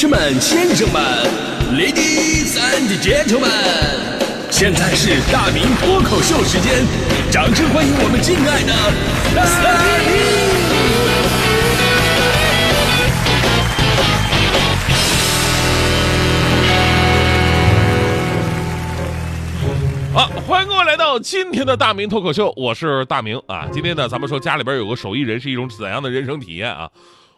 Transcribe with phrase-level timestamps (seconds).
[0.00, 1.02] 士们、先生们
[1.74, 3.44] ，Ladies and Gentlemen，
[4.50, 6.86] 现在是大明脱口秀时间，
[7.30, 8.72] 掌声欢迎我们敬爱的
[9.36, 9.44] 大
[10.08, 10.16] 明！
[20.14, 23.68] 好，欢迎各位来到今天的大明脱口秀，我是大明啊。
[23.70, 26.88] 今天呢，咱们说家里边有个手艺人是一种怎样的人生体验啊？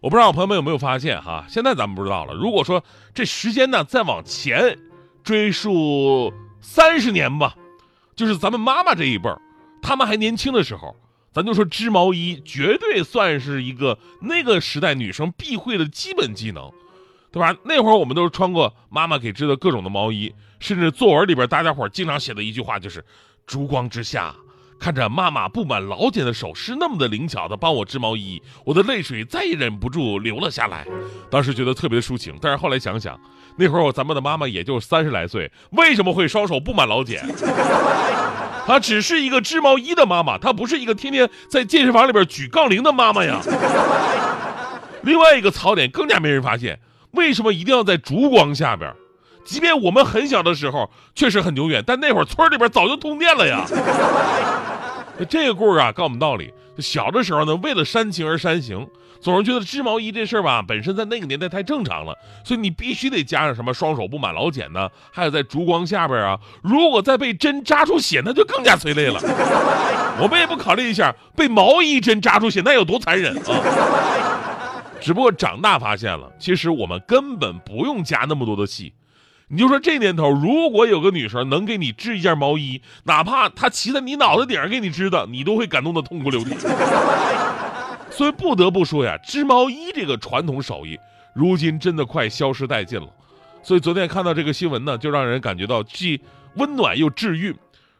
[0.00, 2.32] 我不知道朋友们有没有发现哈，现在咱们不知道了。
[2.34, 4.78] 如果说这时间呢再往前
[5.22, 7.54] 追溯三十年吧，
[8.16, 9.40] 就是咱们妈妈这一辈儿，
[9.82, 10.96] 他们还年轻的时候，
[11.32, 16.72] 咱就说织毛衣，绝对算是一个那个时代女生必会的基本技能，
[17.30, 17.54] 对吧？
[17.64, 20.34] 那会儿我们都是穿过妈妈给织的各种的毛衣。
[20.60, 23.02] 甚至作文里边，大家伙经常写的一句话就是
[23.46, 24.34] ：“烛光之下，
[24.80, 30.86] 看着妈妈布满老茧的手，是那么的灵巧的帮我织毛衣，我的泪水再也忍不住流了下来。”
[31.30, 33.20] 当时觉得特别抒情，但是后来想想，
[33.56, 37.22] 那会儿咱们的妈妈也就三十来岁，为什么会双手布满老茧？
[38.66, 43.40] 她只是一个织毛衣的妈妈，她不是一个天天在健身房里边举杠铃的妈妈呀。
[45.02, 48.90] 另外一个槽点更加没人发现，为什么一定要在烛光下边？
[49.50, 53.66] 即便我们很小的时候确实很久远，但那会儿村里边早就通电了呀。
[55.28, 58.86] 这个故事啊，告诉我们道理：小的时候呢，为了煽情而煽情，
[59.20, 64.88] 总是觉得织毛衣这事儿吧，本身在那个年代太正常了，所以你必须得加上什么双手布满老茧呢？
[65.10, 69.20] 还有在烛光下边啊，如果再被针扎出血，那就更加催泪了。
[70.22, 73.42] 我们也不考虑一下，被毛衣针扎出血那有多残忍啊！
[75.00, 78.92] 只不过长大发现了，其实我们根本不用加那么多的戏。
[79.52, 86.54] 你就说这年头，如果有个女生能给你织一件毛衣，哪怕她骑在你脑袋顶上给你织的，你都会感动的痛哭流涕。
[88.12, 90.96] 所以不得不说呀，织毛衣这个传统手艺，
[91.34, 93.08] 如今真的快消失殆尽了。
[93.60, 96.20] 所以昨天看到这个新闻呢，就让人感觉到既
[96.54, 97.52] 温暖又治愈。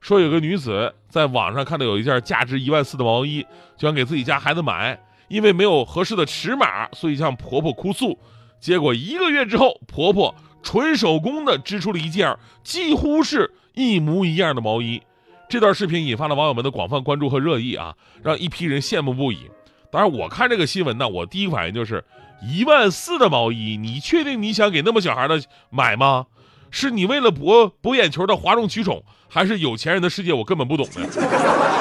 [0.00, 8.18] 说有个女子在网上看到有一件价值一万四的毛衣，就想给自己家孩子买，因为没有合适的尺码，所以向婆婆哭诉。
[8.58, 10.34] 结果一个月之后，婆婆。
[10.66, 15.00] 纯手工的织出了一件几乎是一模一样的毛衣，
[15.48, 19.48] 这段视频引发了网友们的广泛关注和热议啊，让一批人羡慕不已。
[19.92, 22.04] 当然，我看这个新闻呢，我第一反应就是
[22.42, 25.40] 一万四的毛衣，你确定你想给那么小孩的
[25.70, 26.26] 买吗？
[26.72, 31.06] 是你为了博博眼球的哗众取宠，还是有钱人的世界我根本不懂呢？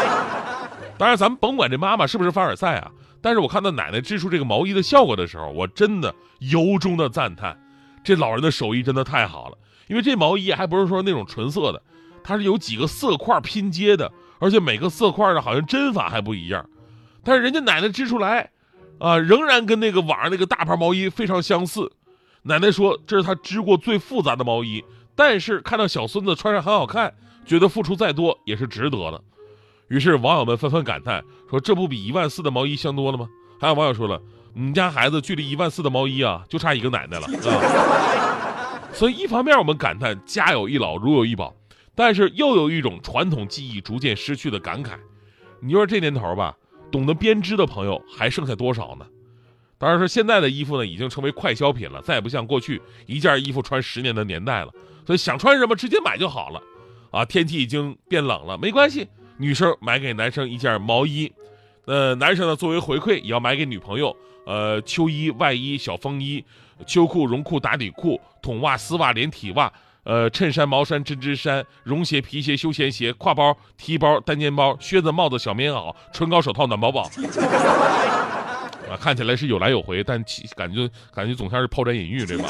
[0.95, 7.59] 当然，咱们甭管这妈妈是不是凡尔赛啊，但是我看到奶奶织出这个毛衣的效果的时候，我真的由衷的赞叹。
[8.05, 9.57] 这老人的手艺真的太好了，
[9.87, 11.81] 因为这毛衣还不是说那种纯色的，
[12.23, 16.69] 它是有几个色块拼接的，而且每个色块呢好像针法还不一样，
[17.23, 18.51] 但是人家奶奶织出来，
[18.99, 21.91] 啊，仍然跟那个网上那个大牌毛衣非常相似。
[22.43, 27.11] 奶奶说这是她织过最复杂的毛衣，但是看到小孙子穿上很好看，
[27.43, 29.23] 觉得付出再多也是值得的。
[29.87, 33.27] 于是网友们纷纷感叹说：“这不比一万四的毛衣香多了吗？”
[33.59, 34.21] 还有网友说了。
[34.57, 38.79] 你家孩子距离一万四的毛衣啊，就差一个奶奶了啊！
[38.95, 41.53] 所以一方面我们感叹家有一老如有一宝，
[41.93, 44.91] 但是又有一种传统技艺逐渐失去的感慨。
[45.59, 46.55] 你说这年头吧，
[46.89, 49.05] 懂得编织的朋友还剩下多少呢？
[49.77, 54.71] 当然说现在的衣服呢，已经成为快消品了，再也不像过去一件衣服穿十年的年代了。
[55.05, 56.63] 所以想穿什么直接买就好了
[57.11, 57.25] 啊！
[57.25, 59.05] 天气已经变冷了，没关系，
[59.35, 61.29] 女生买给男生一件毛衣，
[61.83, 64.15] 呃，男生呢作为回馈也要买给女朋友。
[64.45, 66.43] 呃，秋衣、外衣、小风衣、
[66.85, 69.71] 秋裤、绒裤、打底裤、筒袜、丝袜、连体袜，
[70.03, 77.09] 呃，衬衫、毛衫、针织衫、绒鞋、皮鞋、休闲鞋、挎包、提包、单肩包、靴子、帽子、小棉袄、唇膏、手套、暖宝宝。
[78.87, 82.49] 啊，看起来是有来有回，但其感觉感觉总像是抛砖引玉，对吧？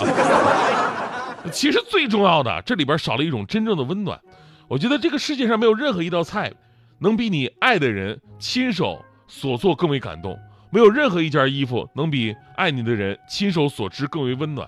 [1.50, 4.20] 其实最重要的，这里边少了一种真正的温暖。
[4.68, 6.52] 我觉得这个世界上没有任何一道菜，
[7.00, 10.38] 能比你爱的人亲手所做更为感动。
[10.76, 14.68] 没有任何一件衣服能比爱你的人亲手所织更为温暖。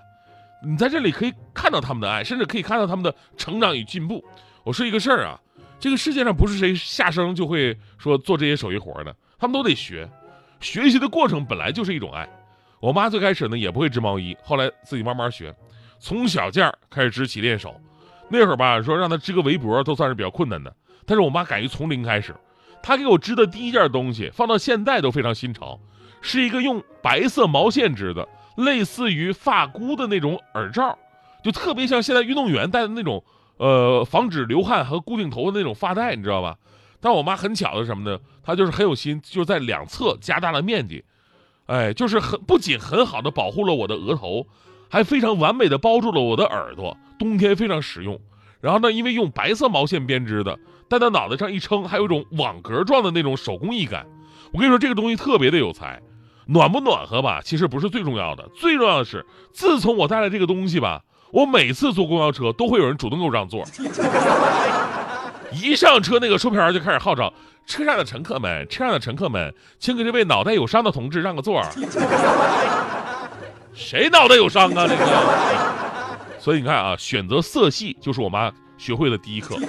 [0.63, 4.24] 你在这里可以看到他们的爱，甚至可以看到他们的成长与进步。
[4.63, 5.38] 我说一个事儿啊，
[5.81, 10.09] 这个世界上不是谁下生就会说做这些手艺活的，他们都得学。
[10.62, 12.25] 学习的过程本来就是一种爱。
[12.80, 15.53] 我妈最开始呢也不会织毛衣，后来自己慢慢学，
[16.00, 17.75] 从小件开始织起练手。
[18.30, 20.74] 那会儿吧，说让她织个围脖都算是比较困难的，
[21.06, 22.33] 但是我妈敢于从零开始。
[22.81, 25.77] 她给我织的第一件东西，放到现在都非常新潮。
[26.21, 28.27] 是一个用白色毛线织的，
[28.57, 30.97] 类似于发箍的那种耳罩，
[31.43, 33.23] 就特别像现在运动员戴的那种，
[33.57, 36.57] 呃，防止流汗和固定头的那种发带，你知道吧？
[36.99, 38.19] 但我妈很巧的是什么呢？
[38.43, 41.03] 她就是很有心，就在两侧加大了面积，
[41.67, 44.47] 哎，就是很不仅很好的保护了我的额头，
[44.89, 48.19] 还非常完美的包住了我的耳朵，冬天非常实用。
[48.59, 50.57] 然后呢，因为用白色毛线编织的，
[50.89, 54.07] 戴在脑袋上一撑，还有一种网格状的那种手工艺感。
[54.51, 56.01] 我跟你说，这个东西特别的有才，
[56.45, 57.41] 暖不暖和吧？
[57.44, 61.01] 其实不是最重要的，最重要的是，自从我带了这个东西吧，
[61.31, 63.63] 我每次坐公交车都会有人主动给我让座。
[65.51, 67.33] 一上车，那个售票员就开始号召
[67.65, 71.61] 车上的乘客们，车上的乘客们，请给这位脑袋有伤的同志让个座。
[73.73, 74.88] 谁脑袋有伤啊？
[74.88, 75.05] 这个。
[76.39, 79.61] 所以你看啊，选择色系就是我妈学会的第一课啊。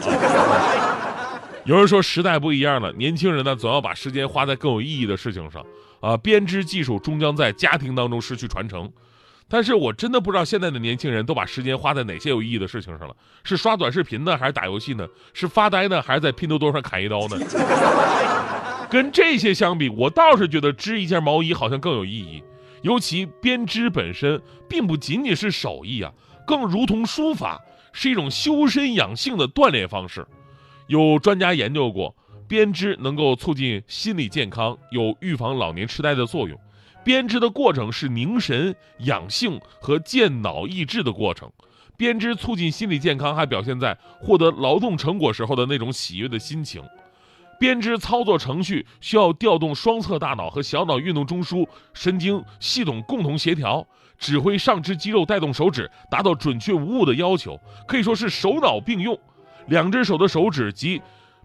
[1.68, 5.62] 有人说时代不一样了，年轻人呢总要把时间花在更有意义的事情上
[6.00, 6.16] 啊。
[6.16, 8.90] 编织技术终将在家庭当中失去传承，
[9.50, 13.14] 但是我真的不知道现在的年轻人都把时间花在哪些有意义的事情上了？
[13.44, 15.06] 是刷短视频呢，还是打游戏呢？
[15.34, 17.36] 是发呆呢，还是在拼多多上砍一刀呢？
[18.88, 22.42] 跟这些相比，我倒是觉得织一件毛衣好像更有意义。
[22.80, 26.10] 尤其编织本身并不仅仅是手艺啊，
[26.46, 27.60] 更如同书法，
[27.92, 30.26] 是一种修身养性的锻炼方式。
[30.88, 32.16] 有专家研究过，
[32.48, 36.58] 编织能够促进心理健康，有预防老年痴呆的作用。
[37.04, 41.50] 编织的过程是凝神养性和健脑益智的过程。
[41.98, 46.82] 编织促进心理健康，还表现在获得劳动成果时候的那种喜悦的心情。
[47.60, 53.86] 编织操作程序需要调动双侧大脑和小脑运动中枢神经系统共同协调，
[54.16, 59.18] 指挥上肢肌肉带动手指，达到准确无误的要求，可以说是手脑并用。
[59.68, 61.00] 两只手的手指及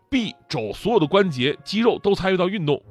[0.10, 2.82] 臂肘所有的关节肌肉都参与到运动。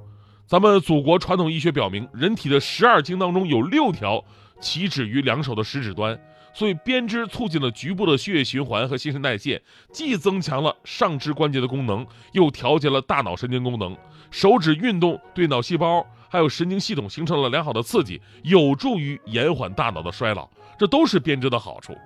[0.46, 4.22] 咱们祖国传统医学表明，人体的十二经当中有六条
[4.60, 6.18] 起止于两手的食指端。
[6.54, 13.96] 所以编织促进了局部的血液循环和新陈代谢，既增强了上肢关节的功能，又调节了大脑神经功能。
[14.30, 20.46] 手指运动对脑细胞还有神经系统形成了良好的刺激，有助于延缓大脑的衰老。
[20.78, 21.96] 这都是编织的好处。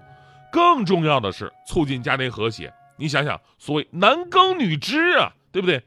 [0.52, 2.72] 更重要的是促进家庭和谐。
[2.96, 5.82] 你想想，所谓男耕女织啊，对不对？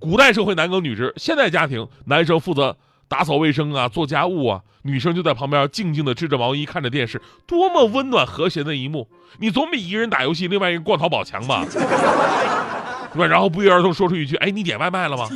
[0.00, 2.76] 古代社会男耕女织，现代家庭男生负责。
[3.10, 9.08] 打扫卫生啊，做家务啊，女生就在旁边静静的织着毛衣，看着电视，多么温暖和谐的一幕！
[9.38, 11.64] 你总比一个人打游戏，另外一个逛淘宝强吧？
[11.72, 13.26] 对吧？
[13.26, 15.26] 然后不约而同说出一句：“哎，你点外卖了吗？”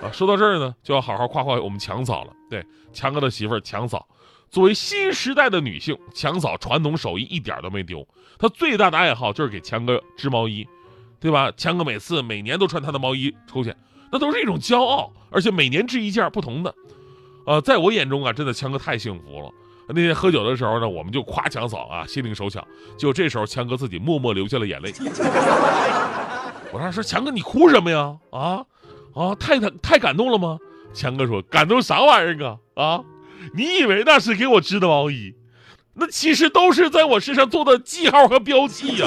[0.00, 2.32] 啊，说到这儿呢，就要好好夸夸我们强嫂了。
[2.48, 2.64] 对，
[2.94, 4.08] 强哥的媳妇儿强嫂，
[4.50, 8.06] 作为新时代的女性，强嫂传统手艺一点都没丢。
[8.38, 10.66] 她最大的爱好就是给强哥织毛衣，
[11.20, 11.52] 对吧？
[11.56, 13.74] 强哥每次每年都穿她的毛衣出去。
[14.10, 16.72] 那都是一种骄傲，而且每年织一件不同的，
[17.44, 19.50] 呃，在我眼中啊，真的强哥太幸福了。
[19.88, 22.64] 那天喝酒的时候呢，我们就夸强嫂啊，心灵手巧。
[22.96, 24.92] 就这时候，强哥自己默默流下了眼泪。
[26.72, 28.16] 我当时：“说强哥，你哭什么呀？
[28.30, 28.64] 啊
[29.14, 30.58] 啊，太太太感动了吗？”
[30.94, 32.58] 强哥说：“感动啥玩意儿啊？
[32.74, 33.04] 啊，
[33.54, 35.34] 你以为那是给我织的毛衣？
[35.94, 39.06] 那其实都是在我身上做的记号和标记呀。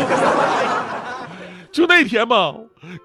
[1.71, 2.55] 就那天嘛。”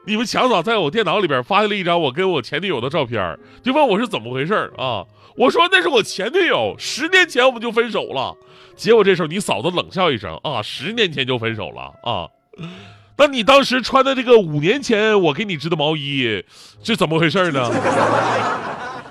[0.07, 5.05] 你们强嫂在我电脑里边发现了一张我跟我前女友的照片，就问我是怎么回事啊？
[5.37, 8.37] 我说那是我前女友，十年前我们就分手了。
[8.77, 12.29] 结果这时候你嫂子冷笑一声啊，十年前就分手了啊？
[13.19, 16.45] 那你当时穿的这个五年前我给你织的毛衣
[16.85, 17.69] 是怎么回事呢？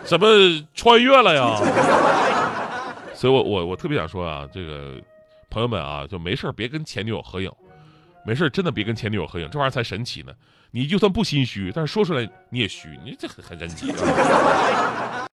[0.03, 0.27] 怎么
[0.73, 1.57] 穿越了呀？
[3.13, 4.95] 所以我我我特别想说啊，这个
[5.49, 7.51] 朋友们啊，就没事别跟前女友合影。
[8.25, 10.31] 没事真的别跟前女友合影，这玩意儿才神奇呢。
[10.71, 13.91] 你就算不心虚，但是说出来你也虚，你这很很神奇。